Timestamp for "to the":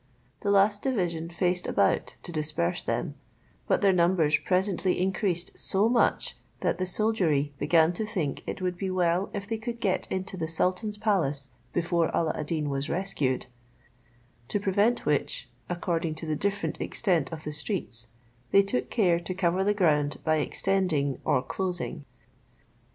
16.15-16.35